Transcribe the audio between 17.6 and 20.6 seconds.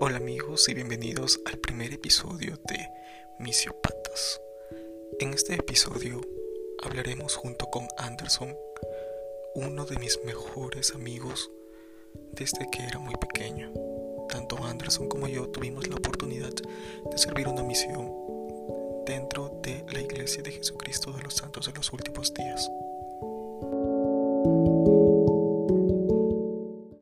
misión dentro de la Iglesia de